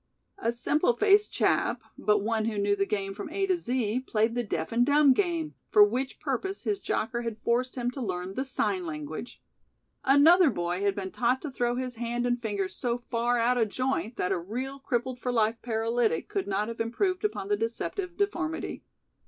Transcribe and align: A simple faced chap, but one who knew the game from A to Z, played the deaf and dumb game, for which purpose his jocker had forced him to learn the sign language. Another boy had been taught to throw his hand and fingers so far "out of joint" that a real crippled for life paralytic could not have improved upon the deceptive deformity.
A 0.39 0.51
simple 0.51 0.97
faced 0.97 1.31
chap, 1.31 1.79
but 1.95 2.23
one 2.23 2.45
who 2.45 2.57
knew 2.57 2.75
the 2.75 2.87
game 2.87 3.13
from 3.13 3.29
A 3.29 3.45
to 3.45 3.55
Z, 3.55 3.99
played 4.07 4.33
the 4.33 4.41
deaf 4.43 4.71
and 4.71 4.83
dumb 4.83 5.13
game, 5.13 5.53
for 5.69 5.83
which 5.83 6.19
purpose 6.19 6.63
his 6.63 6.79
jocker 6.79 7.21
had 7.23 7.37
forced 7.43 7.75
him 7.75 7.91
to 7.91 8.01
learn 8.01 8.33
the 8.33 8.43
sign 8.43 8.87
language. 8.87 9.43
Another 10.03 10.49
boy 10.49 10.81
had 10.81 10.95
been 10.95 11.11
taught 11.11 11.39
to 11.43 11.51
throw 11.51 11.75
his 11.75 11.97
hand 11.97 12.25
and 12.25 12.41
fingers 12.41 12.75
so 12.75 12.97
far 12.97 13.37
"out 13.37 13.59
of 13.59 13.69
joint" 13.69 14.15
that 14.17 14.31
a 14.31 14.39
real 14.39 14.79
crippled 14.79 15.19
for 15.19 15.31
life 15.31 15.57
paralytic 15.61 16.27
could 16.29 16.47
not 16.47 16.67
have 16.67 16.79
improved 16.79 17.23
upon 17.23 17.49
the 17.49 17.55
deceptive 17.55 18.17
deformity. 18.17 18.83